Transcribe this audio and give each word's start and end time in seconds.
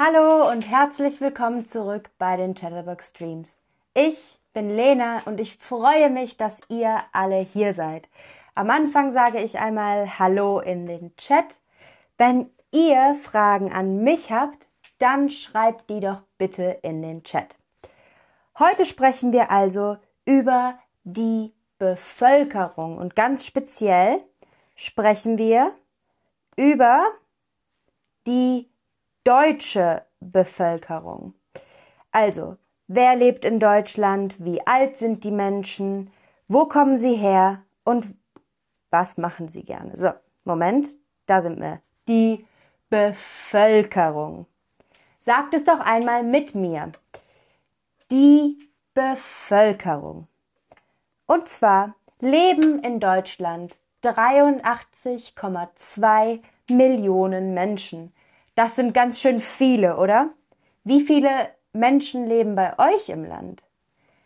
Hallo 0.00 0.48
und 0.48 0.62
herzlich 0.70 1.20
willkommen 1.20 1.66
zurück 1.66 2.10
bei 2.18 2.36
den 2.36 2.54
Chatterbox 2.54 3.08
Streams. 3.08 3.58
Ich 3.94 4.38
bin 4.52 4.70
Lena 4.70 5.22
und 5.24 5.40
ich 5.40 5.56
freue 5.56 6.08
mich, 6.08 6.36
dass 6.36 6.56
ihr 6.68 7.02
alle 7.10 7.40
hier 7.40 7.74
seid. 7.74 8.08
Am 8.54 8.70
Anfang 8.70 9.10
sage 9.10 9.40
ich 9.40 9.58
einmal 9.58 10.20
Hallo 10.20 10.60
in 10.60 10.86
den 10.86 11.16
Chat. 11.16 11.58
Wenn 12.16 12.48
ihr 12.70 13.16
Fragen 13.20 13.72
an 13.72 14.04
mich 14.04 14.30
habt, 14.30 14.68
dann 15.00 15.30
schreibt 15.30 15.90
die 15.90 15.98
doch 15.98 16.22
bitte 16.38 16.78
in 16.82 17.02
den 17.02 17.24
Chat. 17.24 17.56
Heute 18.56 18.84
sprechen 18.84 19.32
wir 19.32 19.50
also 19.50 19.96
über 20.24 20.78
die 21.02 21.52
Bevölkerung 21.80 22.98
und 22.98 23.16
ganz 23.16 23.44
speziell 23.44 24.20
sprechen 24.76 25.38
wir 25.38 25.72
über 26.54 27.04
die 28.28 28.70
deutsche 29.28 30.02
Bevölkerung. 30.20 31.34
Also, 32.12 32.56
wer 32.86 33.14
lebt 33.14 33.44
in 33.44 33.60
Deutschland? 33.60 34.42
Wie 34.42 34.66
alt 34.66 34.96
sind 34.96 35.22
die 35.22 35.30
Menschen? 35.30 36.10
Wo 36.48 36.64
kommen 36.64 36.96
sie 36.96 37.14
her? 37.14 37.62
Und 37.84 38.14
was 38.90 39.18
machen 39.18 39.50
sie 39.50 39.64
gerne? 39.64 39.94
So, 39.98 40.12
Moment, 40.44 40.88
da 41.26 41.42
sind 41.42 41.60
wir. 41.60 41.82
Die 42.08 42.46
Bevölkerung. 42.88 44.46
Sagt 45.20 45.52
es 45.52 45.64
doch 45.64 45.80
einmal 45.80 46.22
mit 46.22 46.54
mir. 46.54 46.90
Die 48.10 48.70
Bevölkerung. 48.94 50.26
Und 51.26 51.50
zwar 51.50 51.96
leben 52.20 52.82
in 52.82 52.98
Deutschland 52.98 53.76
83,2 54.02 56.40
Millionen 56.70 57.52
Menschen. 57.52 58.14
Das 58.58 58.74
sind 58.74 58.92
ganz 58.92 59.20
schön 59.20 59.40
viele, 59.40 59.98
oder? 59.98 60.30
Wie 60.82 61.02
viele 61.02 61.30
Menschen 61.72 62.26
leben 62.26 62.56
bei 62.56 62.76
euch 62.76 63.08
im 63.08 63.22
Land? 63.22 63.62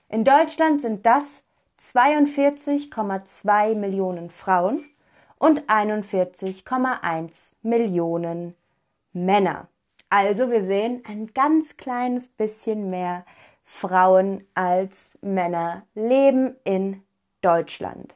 In 0.08 0.24
Deutschland 0.24 0.80
sind 0.80 1.04
das 1.04 1.42
42,2 1.92 3.74
Millionen 3.74 4.30
Frauen 4.30 4.86
und 5.38 5.68
41,1 5.68 7.56
Millionen 7.60 8.54
Männer. 9.12 9.68
Also 10.08 10.50
wir 10.50 10.62
sehen 10.62 11.02
ein 11.06 11.34
ganz 11.34 11.76
kleines 11.76 12.30
bisschen 12.30 12.88
mehr 12.88 13.26
Frauen 13.66 14.46
als 14.54 15.18
Männer 15.20 15.82
leben 15.94 16.56
in 16.64 17.02
Deutschland. 17.42 18.14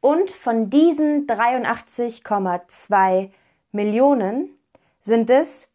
Und 0.00 0.30
von 0.30 0.70
diesen 0.70 1.26
83,2 1.26 3.28
Millionen 3.74 4.50
sind 5.04 5.30
es 5.30 5.68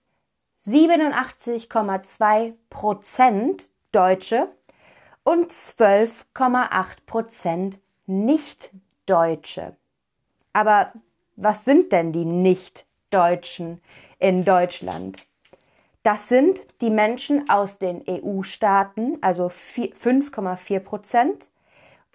87,2 0.66 2.54
Prozent 2.70 3.70
Deutsche 3.92 4.50
und 5.24 5.52
12,8 5.52 6.86
Prozent 7.06 7.80
Nicht-Deutsche. 8.08 9.78
Aber 10.52 10.92
was 11.36 11.64
sind 11.64 11.92
denn 11.92 12.12
die 12.12 12.26
Nicht-Deutschen 12.26 13.82
in 14.18 14.44
Deutschland? 14.44 15.26
Das 16.04 16.28
sind 16.28 16.60
die 16.82 16.90
Menschen 16.90 17.50
aus 17.50 17.78
den 17.78 18.04
EU-Staaten, 18.08 19.20
also 19.22 19.48
5,4 19.48 20.80
Prozent, 20.80 21.48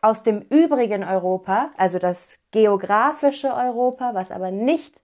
aus 0.03 0.23
dem 0.23 0.43
übrigen 0.43 1.05
Europa, 1.05 1.71
also 1.77 1.99
das 1.99 2.39
geografische 2.51 3.55
Europa, 3.55 4.15
was 4.15 4.31
aber 4.31 4.51
nicht 4.51 5.01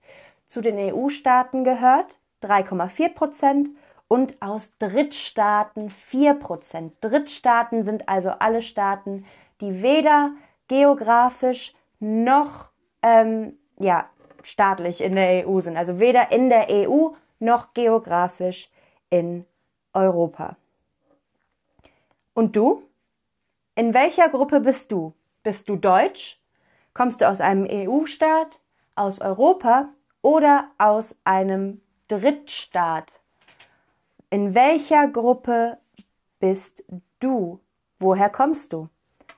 zu 0.51 0.59
den 0.61 0.77
EU-Staaten 0.77 1.63
gehört, 1.63 2.19
3,4 2.43 3.13
Prozent 3.13 3.69
und 4.09 4.41
aus 4.41 4.73
Drittstaaten 4.79 5.89
4 5.89 6.33
Prozent. 6.33 6.93
Drittstaaten 6.99 7.83
sind 7.83 8.09
also 8.09 8.31
alle 8.31 8.61
Staaten, 8.61 9.25
die 9.61 9.81
weder 9.81 10.31
geografisch 10.67 11.73
noch 11.99 12.71
ähm, 13.01 13.57
ja, 13.79 14.09
staatlich 14.43 14.99
in 15.01 15.13
der 15.13 15.47
EU 15.47 15.61
sind, 15.61 15.77
also 15.77 15.99
weder 15.99 16.33
in 16.33 16.49
der 16.49 16.67
EU 16.69 17.11
noch 17.39 17.73
geografisch 17.73 18.69
in 19.09 19.45
Europa. 19.93 20.57
Und 22.33 22.57
du? 22.57 22.83
In 23.75 23.93
welcher 23.93 24.27
Gruppe 24.27 24.59
bist 24.59 24.91
du? 24.91 25.13
Bist 25.43 25.69
du 25.69 25.77
deutsch? 25.77 26.37
Kommst 26.93 27.21
du 27.21 27.29
aus 27.29 27.39
einem 27.39 27.65
EU-Staat, 27.69 28.59
aus 28.95 29.21
Europa 29.21 29.87
oder 30.21 30.69
aus 30.77 31.15
einem 31.23 31.81
Drittstaat? 32.07 33.11
In 34.29 34.53
welcher 34.55 35.07
Gruppe 35.07 35.77
bist 36.39 36.83
du? 37.19 37.59
Woher 37.99 38.29
kommst 38.29 38.73
du? 38.73 38.89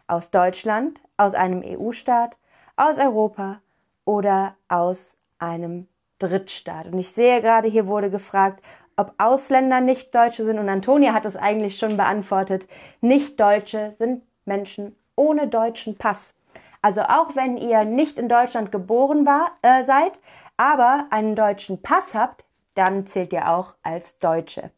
Aus 0.07 0.31
Deutschland, 0.31 0.99
aus 1.17 1.33
einem 1.33 1.63
EU-Staat, 1.65 2.37
aus 2.75 2.97
Europa 2.97 3.61
oder 4.05 4.55
aus 4.67 5.15
einem 5.39 5.87
Drittstaat. 6.19 6.87
Und 6.87 6.99
ich 6.99 7.11
sehe 7.11 7.41
gerade, 7.41 7.67
hier 7.67 7.87
wurde 7.87 8.09
gefragt, 8.09 8.63
ob 8.95 9.13
Ausländer 9.17 9.81
nicht 9.81 10.13
Deutsche 10.13 10.45
sind. 10.45 10.59
Und 10.59 10.69
Antonia 10.69 11.13
hat 11.13 11.25
es 11.25 11.35
eigentlich 11.35 11.77
schon 11.77 11.97
beantwortet. 11.97 12.67
Nicht 13.01 13.39
Deutsche 13.39 13.95
sind 13.97 14.23
Menschen 14.45 14.95
ohne 15.15 15.47
deutschen 15.47 15.97
Pass. 15.97 16.35
Also 16.81 17.01
auch 17.01 17.35
wenn 17.35 17.57
ihr 17.57 17.85
nicht 17.85 18.19
in 18.19 18.27
Deutschland 18.27 18.71
geboren 18.71 19.25
war, 19.25 19.51
äh, 19.61 19.85
seid, 19.85 20.19
aber 20.57 21.07
einen 21.09 21.35
deutschen 21.35 21.81
Pass 21.81 22.13
habt, 22.15 22.43
dann 22.75 23.07
zählt 23.07 23.33
ihr 23.33 23.49
auch 23.51 23.73
als 23.83 24.17
Deutsche. 24.19 24.71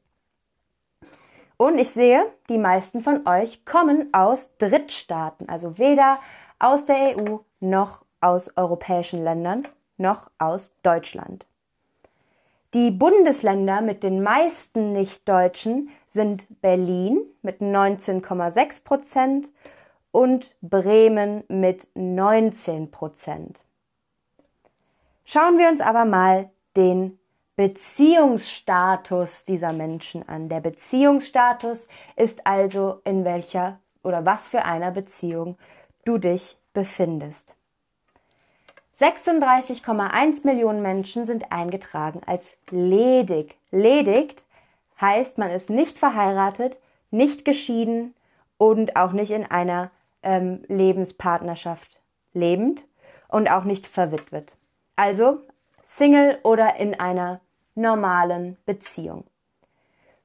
Und 1.58 1.78
ich 1.78 1.92
sehe, 1.92 2.26
die 2.50 2.58
meisten 2.58 3.02
von 3.02 3.26
euch 3.28 3.66
kommen 3.66 4.14
aus 4.14 4.50
Drittstaaten, 4.58 5.48
also 5.48 5.78
weder 5.78 6.20
aus 6.60 6.86
der 6.86 7.18
EU 7.18 7.38
noch 7.60 8.04
aus 8.20 8.56
europäischen 8.58 9.24
Ländern 9.24 9.64
noch 9.98 10.30
aus 10.38 10.74
Deutschland. 10.84 11.46
Die 12.74 12.92
Bundesländer 12.92 13.80
mit 13.80 14.04
den 14.04 14.22
meisten 14.22 14.92
Nichtdeutschen 14.92 15.90
sind 16.10 16.46
Berlin 16.62 17.22
mit 17.42 17.62
19,6 17.62 18.84
Prozent 18.84 19.50
und 20.12 20.56
Bremen 20.62 21.44
mit 21.48 21.88
19 21.96 22.92
Prozent. 22.92 23.64
Schauen 25.26 25.58
wir 25.58 25.70
uns 25.70 25.82
aber 25.82 26.06
mal 26.06 26.52
den 26.78 27.18
Beziehungsstatus 27.56 29.44
dieser 29.46 29.74
Menschen 29.74 30.28
an. 30.30 30.50
Der 30.50 30.60
Beziehungsstatus 30.60 31.88
ist 32.16 32.46
also 32.46 33.02
in 33.06 33.26
welcher 33.26 33.80
oder 34.04 34.24
was 34.24 34.48
für 34.48 34.66
einer 34.66 34.92
Beziehung 34.92 35.58
du 36.04 36.20
dich 36.20 36.58
befindest. 36.74 37.56
36,1 39.00 40.46
Millionen 40.46 40.84
Menschen 40.84 41.26
sind 41.26 41.52
eingetragen 41.52 42.22
als 42.26 42.56
ledig. 42.70 43.58
Ledig 43.72 44.36
heißt, 45.02 45.40
man 45.40 45.50
ist 45.50 45.72
nicht 45.72 45.98
verheiratet, 45.98 46.78
nicht 47.10 47.46
geschieden 47.46 48.14
und 48.58 48.96
auch 48.96 49.12
nicht 49.12 49.32
in 49.32 49.46
einer 49.46 49.90
ähm, 50.24 50.64
Lebenspartnerschaft 50.68 52.00
lebend 52.34 52.84
und 53.28 53.50
auch 53.50 53.64
nicht 53.64 53.88
verwitwet. 53.88 54.54
Also 54.96 55.42
Single 55.88 56.40
oder 56.44 56.76
in 56.78 57.00
einer 57.00 57.42
normalen 57.76 58.58
Beziehung. 58.66 59.26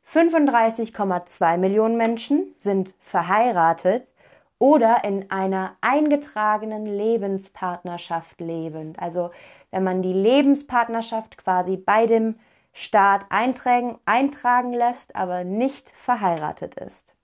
35,2 0.07 1.57
Millionen 1.57 1.97
Menschen 1.97 2.55
sind 2.59 2.95
verheiratet 3.01 4.11
oder 4.59 5.05
in 5.05 5.31
einer 5.31 5.77
eingetragenen 5.81 6.87
Lebenspartnerschaft 6.87 8.41
lebend. 8.41 8.99
Also 8.99 9.31
wenn 9.71 9.85
man 9.85 10.03
die 10.03 10.13
Lebenspartnerschaft 10.13 11.39
quasi 11.39 11.77
bei 11.77 12.07
dem 12.07 12.39
Staat 12.73 13.27
eintragen, 13.31 13.99
eintragen 14.05 14.73
lässt, 14.73 15.15
aber 15.17 15.45
nicht 15.45 15.91
verheiratet 15.91 16.75
ist. 16.77 17.15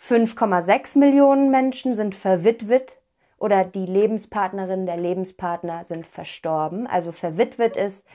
5,6 0.00 0.98
Millionen 0.98 1.50
Menschen 1.50 1.96
sind 1.96 2.14
verwitwet 2.14 2.98
oder 3.38 3.64
die 3.64 3.86
Lebenspartnerin 3.86 4.86
der 4.86 4.96
Lebenspartner 4.96 5.84
sind 5.84 6.06
verstorben. 6.06 6.86
Also 6.86 7.12
verwitwet 7.12 7.76
ist, 7.76 8.06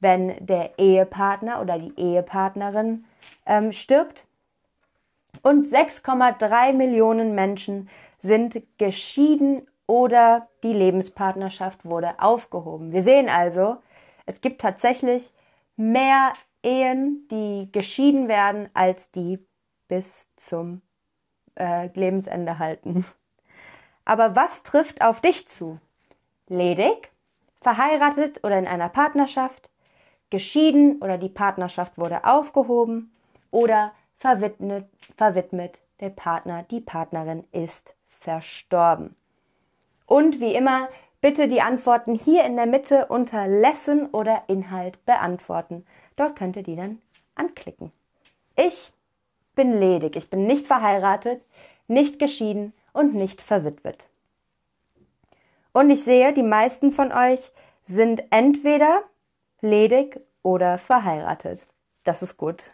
wenn 0.00 0.34
der 0.44 0.78
Ehepartner 0.78 1.60
oder 1.60 1.78
die 1.78 1.92
Ehepartnerin 1.98 3.04
ähm, 3.46 3.72
stirbt. 3.72 4.26
Und 5.42 5.66
6,3 5.66 6.72
Millionen 6.72 7.34
Menschen 7.34 7.88
sind 8.18 8.62
geschieden 8.78 9.66
oder 9.86 10.48
die 10.62 10.72
Lebenspartnerschaft 10.72 11.84
wurde 11.84 12.20
aufgehoben. 12.20 12.92
Wir 12.92 13.02
sehen 13.02 13.28
also, 13.28 13.78
es 14.26 14.40
gibt 14.40 14.60
tatsächlich 14.60 15.32
mehr 15.76 16.32
Ehen, 16.62 17.26
die 17.30 17.70
geschieden 17.72 18.28
werden, 18.28 18.68
als 18.74 19.10
die 19.10 19.38
bis 19.88 20.34
zum 20.36 20.82
äh, 21.58 21.88
Lebensende 21.94 22.58
halten. 22.58 23.04
Aber 24.04 24.36
was 24.36 24.62
trifft 24.62 25.02
auf 25.02 25.20
dich 25.20 25.48
zu? 25.48 25.78
Ledig, 26.48 27.10
verheiratet 27.60 28.42
oder 28.44 28.58
in 28.58 28.66
einer 28.66 28.88
Partnerschaft, 28.88 29.68
geschieden 30.30 31.00
oder 31.02 31.18
die 31.18 31.28
Partnerschaft 31.28 31.98
wurde 31.98 32.24
aufgehoben 32.24 33.12
oder 33.50 33.92
verwidmet, 34.16 34.86
verwidmet 35.16 35.78
der 36.00 36.10
Partner, 36.10 36.64
die 36.70 36.80
Partnerin 36.80 37.44
ist 37.52 37.94
verstorben. 38.08 39.16
Und 40.06 40.40
wie 40.40 40.54
immer, 40.54 40.88
bitte 41.20 41.48
die 41.48 41.60
Antworten 41.60 42.14
hier 42.14 42.44
in 42.44 42.56
der 42.56 42.66
Mitte 42.66 43.06
unter 43.06 43.46
Lesson 43.46 44.06
oder 44.06 44.44
Inhalt 44.48 45.04
beantworten. 45.04 45.86
Dort 46.16 46.36
könnt 46.36 46.56
ihr 46.56 46.62
die 46.62 46.76
dann 46.76 47.00
anklicken. 47.34 47.92
Ich 48.56 48.92
bin 49.54 49.78
ledig, 49.78 50.16
ich 50.16 50.30
bin 50.30 50.46
nicht 50.46 50.66
verheiratet, 50.66 51.42
nicht 51.86 52.18
geschieden 52.18 52.72
und 52.92 53.14
nicht 53.14 53.40
verwitwet. 53.40 54.08
Und 55.72 55.90
ich 55.90 56.04
sehe, 56.04 56.32
die 56.32 56.42
meisten 56.42 56.92
von 56.92 57.12
euch 57.12 57.52
sind 57.84 58.22
entweder 58.30 59.02
ledig 59.60 60.20
oder 60.42 60.78
verheiratet. 60.78 61.66
Das 62.04 62.22
ist 62.22 62.36
gut. 62.36 62.70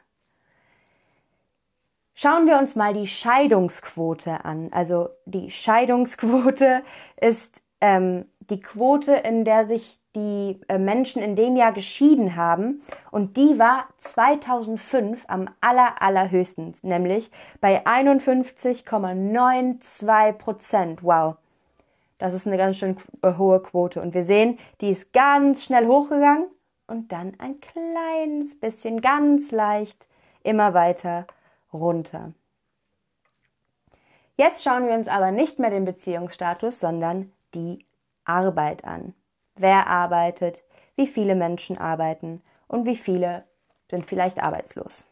Schauen 2.15 2.47
wir 2.47 2.59
uns 2.59 2.77
mal 2.77 2.95
die 2.95 3.07
Scheidungsquote 3.07 4.45
an. 4.45 4.73
Also 4.73 5.11
die 5.27 5.51
Scheidungsquote 5.51 6.83
ist 7.21 7.63
ähm, 7.83 8.25
die 8.41 8.61
Quote, 8.61 9.13
in 9.13 9.45
der 9.45 9.67
sich 9.67 10.01
die 10.17 10.59
äh, 10.69 10.79
Menschen 10.79 11.23
in 11.23 11.37
dem 11.37 11.55
Jahr 11.57 11.73
geschieden 11.73 12.35
haben. 12.35 12.83
Und 13.11 13.37
die 13.37 13.59
war 13.59 13.87
2005 13.99 15.27
am 15.29 15.51
aller, 15.61 16.01
allerhöchsten, 16.01 16.73
nämlich 16.83 17.31
bei 17.61 17.87
51,92 17.87 20.33
Prozent. 20.33 21.05
Wow. 21.05 21.37
Das 22.19 22.33
ist 22.33 22.47
eine 22.47 22.57
ganz 22.57 22.79
schön 22.79 22.97
äh, 23.23 23.35
hohe 23.35 23.61
Quote. 23.61 24.01
Und 24.01 24.15
wir 24.15 24.25
sehen, 24.25 24.59
die 24.81 24.89
ist 24.91 25.13
ganz 25.13 25.65
schnell 25.65 25.87
hochgegangen 25.87 26.47
und 26.87 27.13
dann 27.13 27.35
ein 27.39 27.61
kleines 27.61 28.59
bisschen, 28.59 29.03
ganz 29.03 29.53
leicht, 29.53 30.07
immer 30.43 30.73
weiter 30.73 31.27
runter. 31.73 32.33
Jetzt 34.39 34.65
schauen 34.65 34.87
wir 34.87 34.95
uns 34.95 35.09
aber 35.09 35.31
nicht 35.31 35.59
mehr 35.59 35.71
den 35.71 35.85
Beziehungsstatus, 35.85 36.81
sondern 36.81 37.33
die 37.55 37.85
Arbeit 38.25 38.85
an. 38.85 39.15
Wer 39.57 39.87
arbeitet, 39.87 40.63
wie 40.97 41.07
viele 41.07 41.35
Menschen 41.35 41.79
arbeiten 41.79 42.43
und 42.69 42.87
wie 42.87 42.97
viele 42.97 43.45
sind 43.91 44.07
vielleicht 44.07 44.43
arbeitslos. 44.43 45.05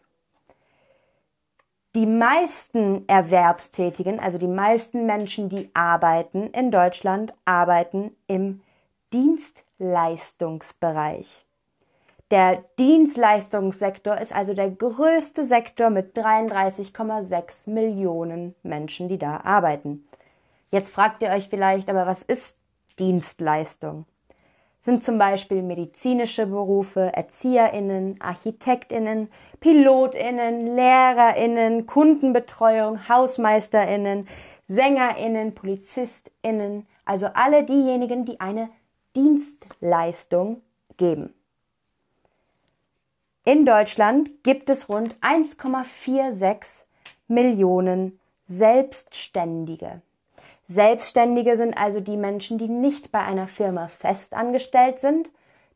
Die 1.95 2.07
meisten 2.07 3.07
Erwerbstätigen, 3.09 4.19
also 4.19 4.37
die 4.37 4.49
meisten 4.49 5.07
Menschen, 5.07 5.49
die 5.49 5.71
arbeiten 5.75 6.49
in 6.49 6.73
Deutschland, 6.73 7.33
arbeiten 7.45 8.17
im 8.27 8.63
Dienstleistungsbereich. 9.13 11.47
Der 12.33 12.65
Dienstleistungssektor 12.81 14.19
ist 14.19 14.35
also 14.35 14.55
der 14.55 14.71
größte 14.71 15.45
Sektor 15.45 15.91
mit 15.91 16.17
33,6 16.17 17.71
Millionen 17.71 18.57
Menschen, 18.65 19.09
die 19.09 19.19
da 19.19 19.43
arbeiten. 19.45 20.09
Jetzt 20.73 20.93
fragt 20.93 21.23
ihr 21.23 21.31
euch 21.31 21.49
vielleicht, 21.49 21.89
aber 21.89 22.07
was 22.07 22.23
ist 22.23 22.59
Dienstleistung? 22.99 24.07
Sind 24.85 25.03
zum 25.03 25.17
Beispiel 25.17 25.63
medizinische 25.63 26.47
Berufe, 26.47 27.11
Erzieherinnen, 27.15 28.21
Architektinnen, 28.21 29.31
Pilotinnen, 29.59 30.77
Lehrerinnen, 30.77 31.87
Kundenbetreuung, 31.87 33.09
Hausmeisterinnen, 33.09 34.29
Sängerinnen, 34.69 35.55
Polizistinnen, 35.55 36.87
also 37.07 37.29
alle 37.33 37.65
diejenigen, 37.65 38.27
die 38.27 38.41
eine 38.41 38.69
Dienstleistung 39.17 40.61
geben. 40.99 41.33
In 43.47 43.65
Deutschland 43.65 44.43
gibt 44.43 44.69
es 44.69 44.91
rund 44.91 45.17
1,46 45.21 46.85
Millionen 47.27 48.21
Selbstständige. 48.49 50.03
Selbstständige 50.67 51.57
sind 51.57 51.77
also 51.77 52.01
die 52.01 52.17
Menschen, 52.17 52.59
die 52.59 52.69
nicht 52.69 53.13
bei 53.13 53.21
einer 53.21 53.49
Firma 53.49 53.89
festangestellt 53.89 54.99
sind, 54.99 55.29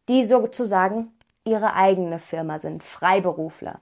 die 0.09 0.27
sozusagen 0.27 1.13
ihre 1.45 1.75
eigene 1.75 2.19
Firma 2.19 2.59
sind, 2.59 2.83
Freiberufler. 2.83 3.81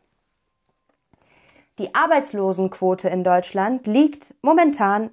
Die 1.79 1.94
Arbeitslosenquote 1.94 3.08
in 3.08 3.23
Deutschland 3.23 3.87
liegt 3.87 4.35
momentan 4.43 5.11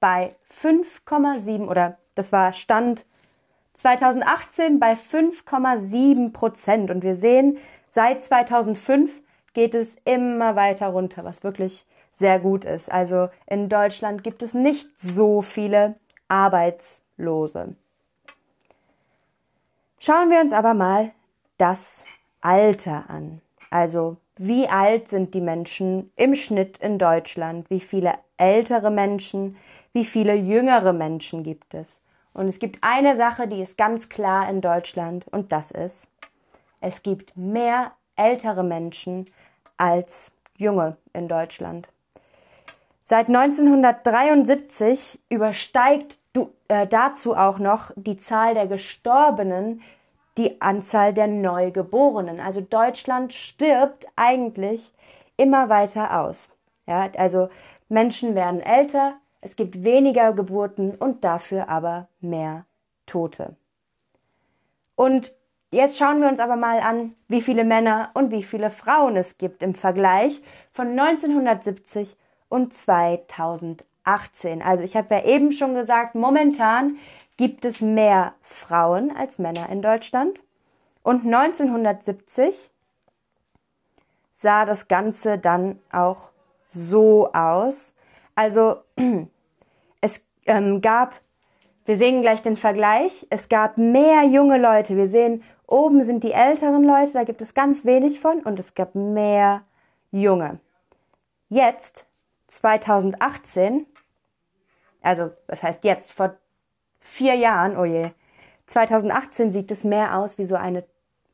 bei 0.00 0.36
5,7 0.62 1.66
oder 1.66 1.98
das 2.14 2.32
war 2.32 2.52
Stand 2.52 3.04
2018 3.74 4.78
bei 4.78 4.92
5,7 4.92 6.32
Prozent 6.32 6.90
und 6.90 7.02
wir 7.02 7.16
sehen, 7.16 7.58
Seit 7.94 8.24
2005 8.24 9.20
geht 9.54 9.74
es 9.74 9.96
immer 10.04 10.56
weiter 10.56 10.88
runter, 10.88 11.24
was 11.24 11.42
wirklich 11.42 11.86
sehr 12.14 12.38
gut 12.38 12.64
ist. 12.64 12.90
Also 12.90 13.28
in 13.46 13.68
Deutschland 13.68 14.22
gibt 14.22 14.42
es 14.42 14.54
nicht 14.54 14.88
so 14.98 15.42
viele 15.42 15.94
Arbeitslose. 16.28 17.74
Schauen 19.98 20.30
wir 20.30 20.40
uns 20.40 20.52
aber 20.52 20.74
mal 20.74 21.12
das 21.56 22.04
Alter 22.40 23.04
an. 23.08 23.40
Also 23.70 24.18
wie 24.36 24.68
alt 24.68 25.08
sind 25.08 25.32
die 25.34 25.40
Menschen 25.40 26.12
im 26.16 26.34
Schnitt 26.34 26.78
in 26.78 26.98
Deutschland? 26.98 27.70
Wie 27.70 27.80
viele 27.80 28.14
ältere 28.36 28.90
Menschen? 28.90 29.56
Wie 29.92 30.04
viele 30.04 30.34
jüngere 30.34 30.92
Menschen 30.92 31.44
gibt 31.44 31.72
es? 31.72 32.00
Und 32.32 32.48
es 32.48 32.58
gibt 32.58 32.78
eine 32.82 33.16
Sache, 33.16 33.46
die 33.46 33.62
ist 33.62 33.78
ganz 33.78 34.08
klar 34.08 34.48
in 34.50 34.60
Deutschland 34.60 35.26
und 35.30 35.52
das 35.52 35.70
ist, 35.70 36.08
es 36.80 37.02
gibt 37.02 37.36
mehr 37.36 37.92
ältere 38.16 38.64
Menschen 38.64 39.30
als 39.76 40.30
junge 40.56 40.96
in 41.12 41.28
Deutschland. 41.28 41.88
Seit 43.02 43.28
1973 43.28 45.20
übersteigt 45.28 46.18
du, 46.32 46.50
äh, 46.68 46.86
dazu 46.86 47.36
auch 47.36 47.58
noch 47.58 47.90
die 47.96 48.16
Zahl 48.16 48.54
der 48.54 48.66
Gestorbenen 48.66 49.82
die 50.36 50.60
Anzahl 50.60 51.14
der 51.14 51.26
Neugeborenen. 51.26 52.40
Also 52.40 52.60
Deutschland 52.60 53.32
stirbt 53.32 54.06
eigentlich 54.16 54.92
immer 55.36 55.68
weiter 55.68 56.20
aus. 56.20 56.50
Ja, 56.86 57.08
also 57.16 57.48
Menschen 57.88 58.34
werden 58.34 58.60
älter, 58.60 59.14
es 59.40 59.56
gibt 59.56 59.84
weniger 59.84 60.32
Geburten 60.32 60.94
und 60.94 61.24
dafür 61.24 61.68
aber 61.68 62.08
mehr 62.20 62.64
Tote. 63.06 63.56
Und 64.96 65.32
Jetzt 65.74 65.98
schauen 65.98 66.20
wir 66.20 66.28
uns 66.28 66.38
aber 66.38 66.54
mal 66.54 66.78
an, 66.78 67.16
wie 67.26 67.40
viele 67.40 67.64
Männer 67.64 68.10
und 68.14 68.30
wie 68.30 68.44
viele 68.44 68.70
Frauen 68.70 69.16
es 69.16 69.38
gibt 69.38 69.60
im 69.60 69.74
Vergleich 69.74 70.40
von 70.72 70.96
1970 70.96 72.16
und 72.48 72.72
2018. 72.72 74.62
Also 74.62 74.84
ich 74.84 74.96
habe 74.96 75.16
ja 75.16 75.24
eben 75.24 75.50
schon 75.50 75.74
gesagt, 75.74 76.14
momentan 76.14 76.98
gibt 77.36 77.64
es 77.64 77.80
mehr 77.80 78.34
Frauen 78.40 79.16
als 79.16 79.40
Männer 79.40 79.68
in 79.68 79.82
Deutschland. 79.82 80.38
Und 81.02 81.24
1970 81.24 82.70
sah 84.32 84.66
das 84.66 84.86
Ganze 84.86 85.38
dann 85.38 85.80
auch 85.90 86.30
so 86.68 87.32
aus. 87.32 87.96
Also 88.36 88.76
es 90.00 90.20
ähm, 90.46 90.80
gab, 90.80 91.20
wir 91.84 91.96
sehen 91.96 92.22
gleich 92.22 92.42
den 92.42 92.56
Vergleich, 92.56 93.26
es 93.30 93.48
gab 93.48 93.76
mehr 93.76 94.24
junge 94.24 94.58
Leute. 94.58 94.96
Wir 94.96 95.08
sehen 95.08 95.42
Oben 95.66 96.02
sind 96.02 96.22
die 96.22 96.32
älteren 96.32 96.84
Leute, 96.84 97.12
da 97.12 97.24
gibt 97.24 97.40
es 97.40 97.54
ganz 97.54 97.84
wenig 97.84 98.20
von 98.20 98.40
und 98.40 98.58
es 98.58 98.74
gab 98.74 98.94
mehr 98.94 99.62
junge. 100.10 100.60
Jetzt, 101.48 102.06
2018, 102.48 103.86
also 105.00 105.30
das 105.46 105.62
heißt 105.62 105.84
jetzt, 105.84 106.12
vor 106.12 106.36
vier 107.00 107.34
Jahren, 107.34 107.76
oh 107.76 107.84
je, 107.84 108.10
2018 108.66 109.52
sieht 109.52 109.70
es 109.70 109.84
mehr 109.84 110.18
aus 110.18 110.38
wie 110.38 110.44
so 110.44 110.54
eine, 110.54 110.84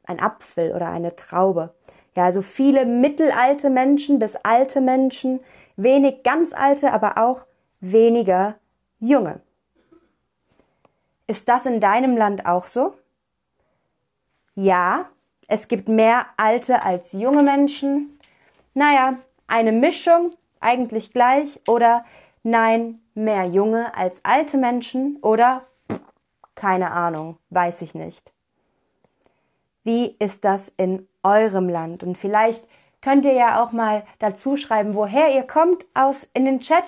ein 0.05 0.21
Apfel 0.21 0.73
oder 0.75 0.89
eine 0.89 1.17
Traube. 1.17 1.75
Ja, 2.15 2.25
also 2.25 2.43
viele 2.43 2.87
mittelalte 2.87 3.71
Menschen 3.71 4.19
bis 4.19 4.37
alte 4.37 4.81
Menschen, 4.81 5.41
wenig 5.77 6.23
ganz 6.23 6.53
alte, 6.53 6.93
aber 6.93 7.19
auch 7.19 7.45
weniger 7.81 8.57
junge. 8.99 9.41
Ist 11.31 11.49
das 11.49 11.65
in 11.65 11.79
deinem 11.79 12.17
Land 12.17 12.45
auch 12.45 12.67
so? 12.67 12.95
Ja, 14.57 15.07
es 15.47 15.69
gibt 15.69 15.89
mehr 15.89 16.27
alte 16.37 16.83
als 16.83 17.13
junge 17.13 17.45
Menschen. 17.45 18.19
Naja, 18.75 19.17
eine 19.47 19.71
Mischung, 19.71 20.35
eigentlich 20.59 21.13
gleich. 21.13 21.61
Oder 21.69 22.05
nein, 22.43 23.01
mehr 23.15 23.45
junge 23.45 23.95
als 23.95 24.19
alte 24.25 24.59
Menschen. 24.59 25.19
Oder 25.23 25.63
keine 26.57 26.91
Ahnung, 26.91 27.39
weiß 27.51 27.83
ich 27.83 27.95
nicht. 27.95 28.33
Wie 29.85 30.17
ist 30.19 30.45
das 30.45 30.73
in 30.79 31.07
eurem 31.23 31.69
Land? 31.69 32.03
Und 32.03 32.19
vielleicht 32.19 32.67
könnt 33.03 33.25
ihr 33.25 33.35
ja 33.35 33.63
auch 33.63 33.71
mal 33.71 34.05
dazu 34.19 34.57
schreiben, 34.57 34.97
woher 34.97 35.33
ihr 35.33 35.45
kommt 35.45 35.87
aus 35.95 36.27
in 36.35 36.45
den 36.45 36.59
Chat 36.59 36.87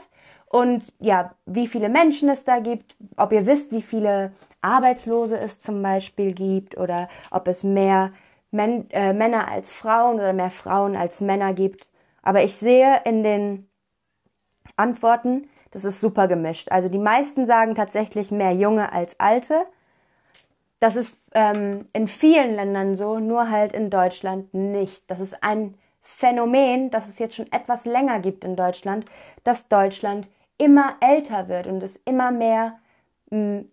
und 0.52 0.92
ja, 0.98 1.34
wie 1.46 1.66
viele 1.66 1.88
Menschen 1.88 2.28
es 2.28 2.44
da 2.44 2.58
gibt, 2.58 2.94
ob 3.16 3.32
ihr 3.32 3.46
wisst, 3.46 3.72
wie 3.72 3.80
viele 3.80 4.32
Arbeitslose 4.60 5.38
es 5.38 5.60
zum 5.60 5.82
Beispiel 5.82 6.34
gibt 6.34 6.76
oder 6.76 7.08
ob 7.30 7.48
es 7.48 7.64
mehr 7.64 8.12
Men 8.50 8.90
äh, 8.90 9.14
Männer 9.14 9.48
als 9.48 9.72
Frauen 9.72 10.16
oder 10.16 10.34
mehr 10.34 10.50
Frauen 10.50 10.94
als 10.94 11.22
Männer 11.22 11.54
gibt. 11.54 11.88
Aber 12.20 12.44
ich 12.44 12.54
sehe 12.54 13.00
in 13.06 13.22
den 13.22 13.66
Antworten, 14.76 15.48
das 15.70 15.86
ist 15.86 16.02
super 16.02 16.28
gemischt. 16.28 16.70
Also 16.70 16.90
die 16.90 16.98
meisten 16.98 17.46
sagen 17.46 17.74
tatsächlich 17.74 18.30
mehr 18.30 18.52
Junge 18.52 18.92
als 18.92 19.18
Alte. 19.18 19.64
Das 20.80 20.96
ist 20.96 21.16
ähm, 21.32 21.88
in 21.94 22.08
vielen 22.08 22.56
Ländern 22.56 22.94
so, 22.94 23.18
nur 23.20 23.48
halt 23.48 23.72
in 23.72 23.88
Deutschland 23.88 24.52
nicht. 24.52 25.02
Das 25.10 25.18
ist 25.18 25.42
ein 25.42 25.78
Phänomen, 26.02 26.90
das 26.90 27.08
es 27.08 27.18
jetzt 27.18 27.36
schon 27.36 27.50
etwas 27.50 27.86
länger 27.86 28.20
gibt 28.20 28.44
in 28.44 28.54
Deutschland, 28.54 29.06
dass 29.44 29.66
Deutschland 29.68 30.28
immer 30.62 30.94
älter 31.00 31.48
wird 31.48 31.66
und 31.66 31.82
es 31.82 31.98
immer 32.04 32.30
mehr 32.30 32.78
mh, 33.30 33.64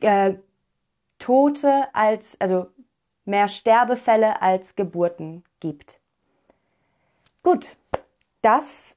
äh, 0.00 0.34
Tote 1.20 1.86
als, 1.92 2.36
also 2.40 2.66
mehr 3.24 3.46
Sterbefälle 3.46 4.42
als 4.42 4.74
Geburten 4.74 5.44
gibt. 5.60 6.00
Gut, 7.44 7.76
das 8.40 8.96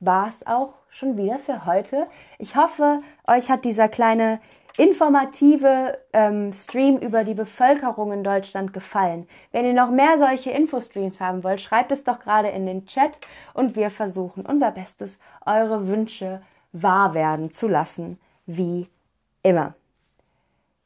war's 0.00 0.46
auch 0.46 0.72
schon 0.88 1.18
wieder 1.18 1.38
für 1.38 1.66
heute. 1.66 2.06
Ich 2.38 2.56
hoffe, 2.56 3.02
euch 3.26 3.50
hat 3.50 3.66
dieser 3.66 3.90
kleine 3.90 4.40
informative 4.76 5.98
ähm, 6.12 6.52
Stream 6.52 6.98
über 6.98 7.24
die 7.24 7.34
Bevölkerung 7.34 8.12
in 8.12 8.24
Deutschland 8.24 8.72
gefallen. 8.72 9.28
Wenn 9.50 9.66
ihr 9.66 9.74
noch 9.74 9.90
mehr 9.90 10.18
solche 10.18 10.50
Infostreams 10.50 11.20
haben 11.20 11.44
wollt, 11.44 11.60
schreibt 11.60 11.92
es 11.92 12.04
doch 12.04 12.20
gerade 12.20 12.48
in 12.48 12.66
den 12.66 12.86
Chat 12.86 13.18
und 13.54 13.76
wir 13.76 13.90
versuchen 13.90 14.46
unser 14.46 14.70
Bestes, 14.70 15.18
eure 15.44 15.88
Wünsche 15.88 16.42
wahr 16.72 17.14
werden 17.14 17.52
zu 17.52 17.68
lassen, 17.68 18.18
wie 18.46 18.88
immer. 19.42 19.74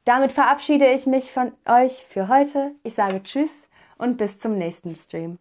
Damit 0.05 0.33
verabschiede 0.33 0.91
ich 0.93 1.07
mich 1.07 1.31
von 1.31 1.53
euch 1.67 2.05
für 2.09 2.29
heute. 2.29 2.73
Ich 2.83 2.95
sage 2.95 3.23
Tschüss 3.23 3.51
und 3.99 4.17
bis 4.17 4.39
zum 4.39 4.57
nächsten 4.57 4.95
Stream. 4.95 5.39